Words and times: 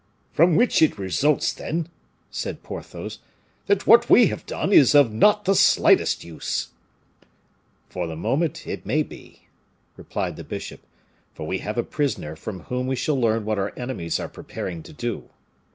"From 0.33 0.55
which 0.55 0.81
it 0.81 0.97
results, 0.97 1.53
then," 1.53 1.87
said 2.31 2.63
Porthos, 2.63 3.19
"that 3.67 3.85
what 3.85 4.09
we 4.09 4.25
have 4.33 4.47
done 4.47 4.73
is 4.73 4.95
of 4.95 5.13
not 5.13 5.45
the 5.45 5.53
slightest 5.53 6.23
use." 6.23 6.69
"For 7.87 8.07
the 8.07 8.15
moment 8.15 8.65
it 8.65 8.83
may 8.83 9.03
be," 9.03 9.43
replied 9.97 10.37
the 10.37 10.43
bishop, 10.43 10.81
"for 11.35 11.45
we 11.45 11.59
have 11.59 11.77
a 11.77 11.83
prisoner 11.83 12.35
from 12.35 12.61
whom 12.61 12.87
we 12.87 12.95
shall 12.95 13.21
learn 13.21 13.45
what 13.45 13.59
our 13.59 13.73
enemies 13.77 14.19
are 14.19 14.27
preparing 14.27 14.81
to 14.81 14.91
do." 14.93 15.29